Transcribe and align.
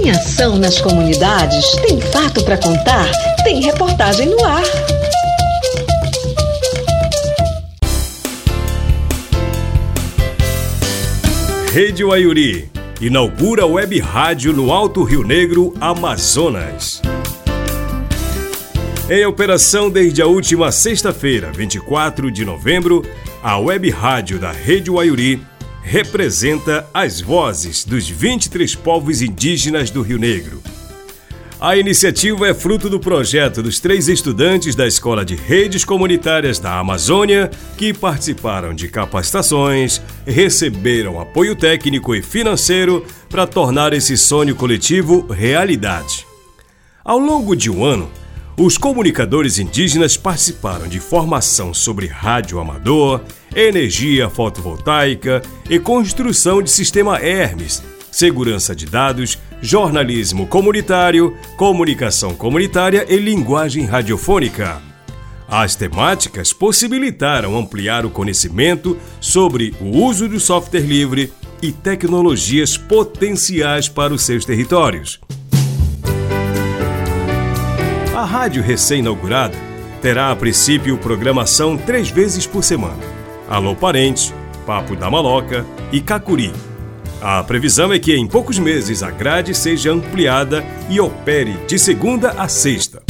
Tem 0.00 0.12
ação 0.12 0.56
nas 0.56 0.80
comunidades? 0.80 1.72
Tem 1.86 2.00
fato 2.00 2.42
para 2.42 2.56
contar? 2.56 3.06
Tem 3.44 3.60
reportagem 3.60 4.30
no 4.30 4.42
ar. 4.42 4.62
Rede 11.70 12.02
Waiuri 12.02 12.70
inaugura 12.98 13.66
web 13.66 14.00
rádio 14.00 14.54
no 14.54 14.72
Alto 14.72 15.02
Rio 15.02 15.22
Negro, 15.22 15.74
Amazonas. 15.78 17.02
Em 19.10 19.26
operação 19.26 19.90
desde 19.90 20.22
a 20.22 20.26
última 20.26 20.72
sexta-feira, 20.72 21.52
24 21.52 22.30
de 22.30 22.42
novembro, 22.42 23.04
a 23.42 23.58
web 23.58 23.90
rádio 23.90 24.38
da 24.38 24.50
Rede 24.50 24.90
Waiuri 24.90 25.42
representa 25.82 26.88
as 26.92 27.20
vozes 27.20 27.84
dos 27.84 28.08
23 28.08 28.74
povos 28.76 29.22
indígenas 29.22 29.90
do 29.90 30.02
Rio 30.02 30.18
Negro. 30.18 30.62
A 31.60 31.76
iniciativa 31.76 32.48
é 32.48 32.54
fruto 32.54 32.88
do 32.88 32.98
projeto 32.98 33.62
dos 33.62 33.78
três 33.78 34.08
estudantes 34.08 34.74
da 34.74 34.86
Escola 34.86 35.26
de 35.26 35.34
Redes 35.34 35.84
Comunitárias 35.84 36.58
da 36.58 36.78
Amazônia 36.78 37.50
que 37.76 37.92
participaram 37.92 38.72
de 38.72 38.88
capacitações, 38.88 40.00
receberam 40.26 41.20
apoio 41.20 41.54
técnico 41.54 42.14
e 42.14 42.22
financeiro 42.22 43.04
para 43.28 43.46
tornar 43.46 43.92
esse 43.92 44.16
sonho 44.16 44.56
coletivo 44.56 45.26
realidade. 45.30 46.26
Ao 47.04 47.18
longo 47.18 47.54
de 47.54 47.70
um 47.70 47.84
ano, 47.84 48.10
os 48.62 48.76
comunicadores 48.76 49.58
indígenas 49.58 50.18
participaram 50.18 50.86
de 50.86 51.00
formação 51.00 51.72
sobre 51.72 52.06
rádio 52.06 52.60
amador, 52.60 53.22
energia 53.56 54.28
fotovoltaica 54.28 55.40
e 55.68 55.78
construção 55.78 56.60
de 56.60 56.70
sistema 56.70 57.18
Hermes, 57.18 57.82
segurança 58.12 58.76
de 58.76 58.84
dados, 58.84 59.38
jornalismo 59.62 60.46
comunitário, 60.46 61.34
comunicação 61.56 62.34
comunitária 62.34 63.06
e 63.08 63.16
linguagem 63.16 63.86
radiofônica. 63.86 64.82
As 65.48 65.74
temáticas 65.74 66.52
possibilitaram 66.52 67.56
ampliar 67.56 68.04
o 68.04 68.10
conhecimento 68.10 68.98
sobre 69.22 69.74
o 69.80 70.04
uso 70.04 70.28
do 70.28 70.38
software 70.38 70.80
livre 70.80 71.32
e 71.62 71.72
tecnologias 71.72 72.76
potenciais 72.76 73.88
para 73.88 74.12
os 74.12 74.22
seus 74.22 74.44
territórios. 74.44 75.18
A 78.20 78.24
rádio 78.26 78.62
recém-inaugurada 78.62 79.56
terá 80.02 80.30
a 80.30 80.36
princípio 80.36 80.98
programação 80.98 81.78
três 81.78 82.10
vezes 82.10 82.46
por 82.46 82.62
semana. 82.62 83.02
Alô 83.48 83.74
Parentes, 83.74 84.34
Papo 84.66 84.94
da 84.94 85.10
Maloca 85.10 85.64
e 85.90 86.02
Cacuri 86.02 86.52
a 87.22 87.42
previsão 87.42 87.90
é 87.90 87.98
que 87.98 88.14
em 88.14 88.26
poucos 88.26 88.58
meses 88.58 89.02
a 89.02 89.10
grade 89.10 89.54
seja 89.54 89.90
ampliada 89.90 90.62
e 90.90 91.00
opere 91.00 91.54
de 91.66 91.78
segunda 91.78 92.32
a 92.32 92.46
sexta. 92.46 93.02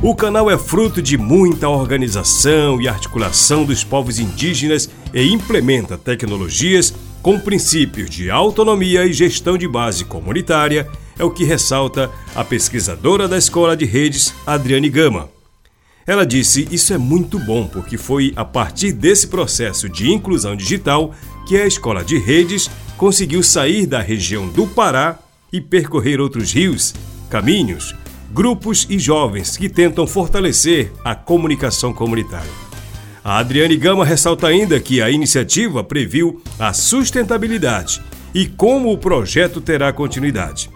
O 0.00 0.14
canal 0.14 0.48
é 0.48 0.56
fruto 0.56 1.02
de 1.02 1.18
muita 1.18 1.68
organização 1.68 2.80
e 2.80 2.86
articulação 2.86 3.64
dos 3.64 3.82
povos 3.82 4.20
indígenas 4.20 4.88
e 5.12 5.32
implementa 5.32 5.98
tecnologias 5.98 6.94
com 7.22 7.38
princípios 7.38 8.08
de 8.08 8.30
autonomia 8.30 9.04
e 9.04 9.12
gestão 9.12 9.58
de 9.58 9.68
base 9.68 10.04
comunitária, 10.04 10.88
é 11.20 11.24
o 11.24 11.30
que 11.30 11.44
ressalta 11.44 12.10
a 12.34 12.42
pesquisadora 12.42 13.28
da 13.28 13.36
Escola 13.36 13.76
de 13.76 13.84
Redes, 13.84 14.34
Adriane 14.46 14.88
Gama. 14.88 15.28
Ela 16.06 16.24
disse: 16.24 16.66
Isso 16.70 16.94
é 16.94 16.98
muito 16.98 17.38
bom, 17.38 17.66
porque 17.66 17.98
foi 17.98 18.32
a 18.34 18.44
partir 18.44 18.90
desse 18.90 19.28
processo 19.28 19.86
de 19.86 20.10
inclusão 20.10 20.56
digital 20.56 21.14
que 21.46 21.58
a 21.58 21.66
escola 21.66 22.02
de 22.02 22.18
redes 22.18 22.70
conseguiu 22.96 23.42
sair 23.42 23.84
da 23.84 24.00
região 24.00 24.48
do 24.48 24.66
Pará 24.66 25.18
e 25.52 25.60
percorrer 25.60 26.20
outros 26.20 26.52
rios, 26.52 26.94
caminhos, 27.28 27.94
grupos 28.32 28.86
e 28.88 28.98
jovens 28.98 29.58
que 29.58 29.68
tentam 29.68 30.06
fortalecer 30.06 30.90
a 31.04 31.14
comunicação 31.14 31.92
comunitária. 31.92 32.50
A 33.22 33.38
Adriane 33.38 33.76
Gama 33.76 34.06
ressalta 34.06 34.46
ainda 34.46 34.80
que 34.80 35.02
a 35.02 35.10
iniciativa 35.10 35.84
previu 35.84 36.42
a 36.58 36.72
sustentabilidade 36.72 38.00
e 38.34 38.46
como 38.46 38.90
o 38.90 38.96
projeto 38.96 39.60
terá 39.60 39.92
continuidade. 39.92 40.70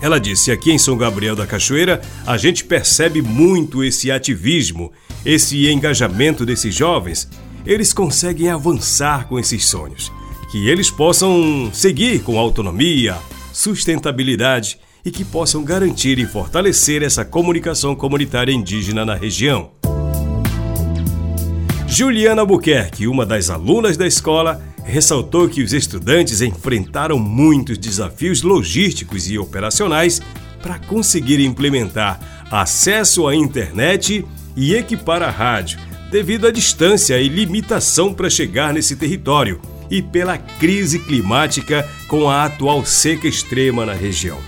Ela 0.00 0.18
disse: 0.18 0.50
aqui 0.50 0.70
em 0.70 0.78
São 0.78 0.96
Gabriel 0.96 1.34
da 1.34 1.46
Cachoeira, 1.46 2.00
a 2.26 2.36
gente 2.36 2.64
percebe 2.64 3.20
muito 3.20 3.82
esse 3.82 4.10
ativismo, 4.10 4.92
esse 5.24 5.68
engajamento 5.68 6.46
desses 6.46 6.74
jovens. 6.74 7.28
Eles 7.66 7.92
conseguem 7.92 8.48
avançar 8.48 9.26
com 9.28 9.38
esses 9.38 9.66
sonhos. 9.66 10.12
Que 10.50 10.68
eles 10.68 10.90
possam 10.90 11.70
seguir 11.72 12.20
com 12.20 12.38
autonomia, 12.38 13.16
sustentabilidade 13.52 14.78
e 15.04 15.10
que 15.10 15.24
possam 15.24 15.62
garantir 15.62 16.18
e 16.18 16.26
fortalecer 16.26 17.02
essa 17.02 17.24
comunicação 17.24 17.94
comunitária 17.94 18.52
indígena 18.52 19.04
na 19.04 19.14
região. 19.14 19.70
Juliana 21.86 22.42
Albuquerque, 22.42 23.08
uma 23.08 23.26
das 23.26 23.50
alunas 23.50 23.96
da 23.96 24.06
escola, 24.06 24.62
ressaltou 24.88 25.48
que 25.48 25.62
os 25.62 25.72
estudantes 25.72 26.40
enfrentaram 26.40 27.18
muitos 27.18 27.76
desafios 27.76 28.42
logísticos 28.42 29.30
e 29.30 29.38
operacionais 29.38 30.20
para 30.62 30.78
conseguir 30.78 31.40
implementar 31.40 32.18
acesso 32.50 33.28
à 33.28 33.34
internet 33.34 34.24
e 34.56 34.74
equipar 34.74 35.22
a 35.22 35.30
rádio, 35.30 35.78
devido 36.10 36.46
à 36.46 36.50
distância 36.50 37.20
e 37.20 37.28
limitação 37.28 38.12
para 38.12 38.30
chegar 38.30 38.72
nesse 38.72 38.96
território 38.96 39.60
e 39.90 40.02
pela 40.02 40.38
crise 40.38 40.98
climática 40.98 41.88
com 42.08 42.28
a 42.28 42.44
atual 42.44 42.84
seca 42.84 43.28
extrema 43.28 43.84
na 43.84 43.92
região. 43.92 44.38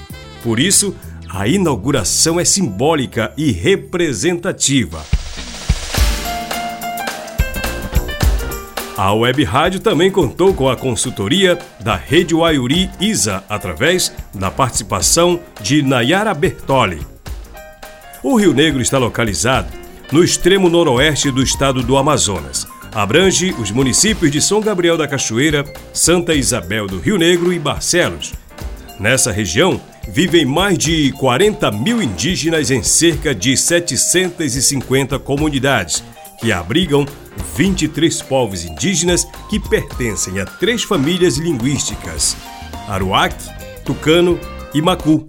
Por 0.42 0.58
isso, 0.58 0.94
a 1.28 1.46
inauguração 1.46 2.40
é 2.40 2.44
simbólica 2.44 3.32
e 3.36 3.52
representativa. 3.52 5.04
A 9.02 9.14
Web 9.14 9.42
Rádio 9.44 9.80
também 9.80 10.10
contou 10.10 10.52
com 10.52 10.68
a 10.68 10.76
consultoria 10.76 11.58
da 11.80 11.96
Rede 11.96 12.34
Waiuri 12.34 12.90
ISA 13.00 13.42
através 13.48 14.12
da 14.34 14.50
participação 14.50 15.40
de 15.58 15.80
Nayara 15.80 16.34
Bertoli. 16.34 17.00
O 18.22 18.36
Rio 18.36 18.52
Negro 18.52 18.82
está 18.82 18.98
localizado 18.98 19.68
no 20.12 20.22
extremo 20.22 20.68
noroeste 20.68 21.30
do 21.30 21.42
estado 21.42 21.82
do 21.82 21.96
Amazonas. 21.96 22.68
Abrange 22.92 23.54
os 23.58 23.70
municípios 23.70 24.30
de 24.30 24.42
São 24.42 24.60
Gabriel 24.60 24.98
da 24.98 25.08
Cachoeira, 25.08 25.64
Santa 25.94 26.34
Isabel 26.34 26.86
do 26.86 26.98
Rio 26.98 27.16
Negro 27.16 27.54
e 27.54 27.58
Barcelos. 27.58 28.34
Nessa 28.98 29.32
região, 29.32 29.80
vivem 30.10 30.44
mais 30.44 30.76
de 30.76 31.10
40 31.12 31.70
mil 31.70 32.02
indígenas 32.02 32.70
em 32.70 32.82
cerca 32.82 33.34
de 33.34 33.56
750 33.56 35.18
comunidades, 35.18 36.04
que 36.40 36.50
abrigam 36.50 37.06
23 37.56 38.22
povos 38.22 38.64
indígenas 38.64 39.26
que 39.48 39.60
pertencem 39.60 40.40
a 40.40 40.46
três 40.46 40.82
famílias 40.82 41.36
linguísticas: 41.36 42.36
Aruac, 42.88 43.36
Tucano 43.84 44.40
e 44.72 44.80
Macu. 44.80 45.26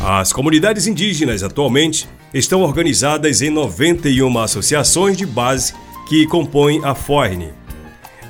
As 0.00 0.32
comunidades 0.32 0.86
indígenas 0.86 1.42
atualmente 1.42 2.08
estão 2.32 2.62
organizadas 2.62 3.42
em 3.42 3.50
91 3.50 4.38
associações 4.38 5.16
de 5.16 5.26
base 5.26 5.74
que 6.08 6.26
compõem 6.26 6.82
a 6.84 6.94
FORNE. 6.94 7.52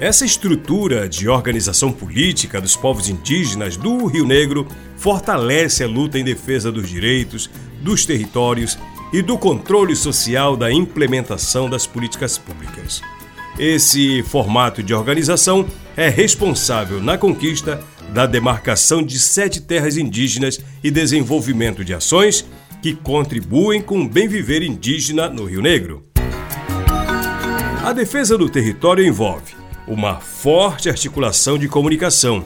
Essa 0.01 0.25
estrutura 0.25 1.09
de 1.09 1.29
organização 1.29 1.91
política 1.91 2.61
dos 2.61 2.77
povos 2.77 3.09
indígenas 3.09 3.77
do 3.77 4.07
Rio 4.07 4.25
Negro 4.25 4.67
fortalece 4.97 5.83
a 5.83 5.89
luta 5.89 6.19
em 6.19 6.25
defesa 6.25 6.71
dos 6.71 6.89
direitos, 6.89 7.51
dos 7.83 8.07
territórios 8.07 8.79
e 9.13 9.23
do 9.23 9.39
controle 9.39 9.97
social 9.97 10.57
da 10.57 10.73
implementação 10.73 11.69
das 11.69 11.87
políticas 11.87 12.37
públicas. 12.37 13.03
Esse 13.59 14.23
formato 14.23 14.83
de 14.83 14.95
organização 14.95 15.67
é 15.97 16.09
responsável 16.09 17.01
na 17.01 17.19
conquista 17.19 17.81
da 18.13 18.25
demarcação 18.25 19.03
de 19.03 19.19
sete 19.19 19.61
terras 19.61 19.97
indígenas 19.97 20.61
e 20.83 20.91
desenvolvimento 20.91 21.85
de 21.85 21.93
ações 21.93 22.45
que 22.81 22.95
contribuem 22.95 23.83
com 23.83 24.01
o 24.01 24.09
bem 24.09 24.29
viver 24.29 24.63
indígena 24.63 25.29
no 25.29 25.45
Rio 25.45 25.61
Negro. 25.61 26.05
A 27.85 27.93
defesa 27.93 28.39
do 28.39 28.49
território 28.49 29.05
envolve 29.05 29.55
uma 29.87 30.21
forte 30.21 30.89
articulação 30.89 31.59
de 31.59 31.67
comunicação. 31.67 32.45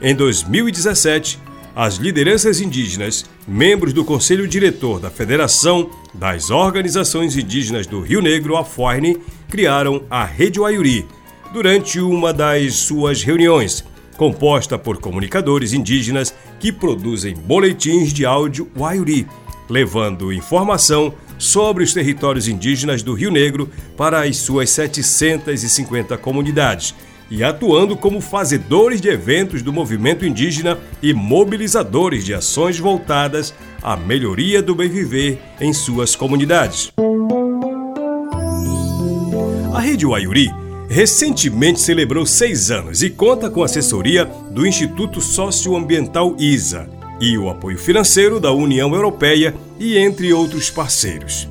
Em 0.00 0.14
2017, 0.14 1.38
as 1.74 1.96
lideranças 1.96 2.60
indígenas, 2.60 3.24
membros 3.46 3.92
do 3.92 4.04
Conselho 4.04 4.48
Diretor 4.48 5.00
da 5.00 5.10
Federação 5.10 5.90
das 6.18 6.50
Organizações 6.50 7.36
Indígenas 7.36 7.86
do 7.86 8.00
Rio 8.00 8.20
Negro, 8.20 8.56
a 8.56 8.64
FORNE, 8.64 9.18
criaram 9.48 10.02
a 10.10 10.24
Rede 10.24 10.58
Waiuri 10.58 11.06
durante 11.52 12.00
uma 12.00 12.32
das 12.32 12.74
suas 12.74 13.22
reuniões, 13.22 13.84
composta 14.16 14.76
por 14.76 14.98
comunicadores 14.98 15.72
indígenas 15.72 16.34
que 16.58 16.72
produzem 16.72 17.34
boletins 17.34 18.12
de 18.12 18.26
áudio 18.26 18.68
Waiuri, 18.76 19.28
levando 19.70 20.32
informação 20.32 21.14
sobre 21.38 21.84
os 21.84 21.94
territórios 21.94 22.48
indígenas 22.48 23.00
do 23.00 23.14
Rio 23.14 23.30
Negro 23.30 23.70
para 23.96 24.24
as 24.24 24.38
suas 24.38 24.70
750 24.70 26.18
comunidades, 26.18 26.96
e 27.30 27.44
atuando 27.44 27.96
como 27.96 28.20
fazedores 28.20 29.00
de 29.00 29.08
eventos 29.08 29.62
do 29.62 29.72
movimento 29.72 30.24
indígena 30.24 30.78
e 31.02 31.12
mobilizadores 31.12 32.24
de 32.24 32.34
ações 32.34 32.78
voltadas 32.78 33.54
à 33.82 33.96
melhoria 33.96 34.62
do 34.62 34.74
bem-viver 34.74 35.38
em 35.60 35.72
suas 35.72 36.16
comunidades. 36.16 36.92
A 39.74 39.80
Rede 39.80 40.06
Waiuri 40.06 40.50
recentemente 40.88 41.80
celebrou 41.80 42.24
seis 42.24 42.70
anos 42.70 43.02
e 43.02 43.10
conta 43.10 43.50
com 43.50 43.62
assessoria 43.62 44.24
do 44.50 44.66
Instituto 44.66 45.20
Socioambiental 45.20 46.34
ISA 46.38 46.88
e 47.20 47.36
o 47.36 47.50
apoio 47.50 47.78
financeiro 47.78 48.40
da 48.40 48.52
União 48.52 48.94
Europeia 48.94 49.54
e 49.78 49.98
entre 49.98 50.32
outros 50.32 50.70
parceiros. 50.70 51.48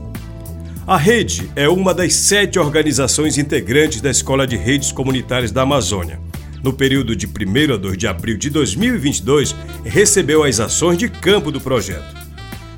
A 0.87 0.95
rede 0.95 1.51
é 1.53 1.67
uma 1.67 1.93
das 1.93 2.13
sete 2.13 2.57
organizações 2.57 3.37
integrantes 3.37 3.99
da 3.99 4.09
Escola 4.09 4.47
de 4.47 4.55
Redes 4.55 4.89
Comunitárias 4.89 5.51
da 5.51 5.63
Amazônia. 5.63 6.17
No 6.63 6.71
período 6.71 7.13
de 7.13 7.27
1 7.27 7.73
a 7.73 7.75
2 7.75 7.97
de 7.97 8.07
abril 8.07 8.37
de 8.37 8.49
2022, 8.49 9.53
recebeu 9.83 10.45
as 10.45 10.61
ações 10.61 10.97
de 10.97 11.09
campo 11.09 11.51
do 11.51 11.59
projeto. 11.59 12.15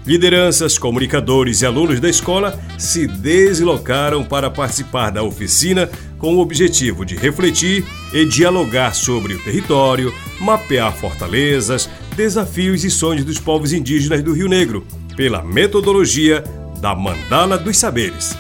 Lideranças, 0.08 0.76
comunicadores 0.76 1.62
e 1.62 1.68
alunos 1.68 2.00
da 2.00 2.10
escola 2.10 2.60
se 2.80 3.06
deslocaram 3.06 4.24
para 4.24 4.50
participar 4.50 5.12
da 5.12 5.22
oficina 5.22 5.88
com 6.18 6.36
o 6.36 6.40
objetivo 6.40 7.06
de 7.06 7.16
refletir 7.16 7.86
e 8.12 8.26
dialogar 8.26 8.96
sobre 8.96 9.36
o 9.36 9.44
território, 9.44 10.12
mapear 10.42 10.92
fortalezas, 10.96 11.88
desafios 12.16 12.84
e 12.84 12.90
sonhos 12.90 13.24
dos 13.24 13.38
povos 13.38 13.72
indígenas 13.72 14.24
do 14.24 14.34
Rio 14.34 14.48
Negro, 14.48 14.84
pela 15.16 15.44
metodologia 15.44 16.44
da 16.80 16.96
Mandala 16.96 17.58
dos 17.58 17.78
Saberes. 17.78 18.36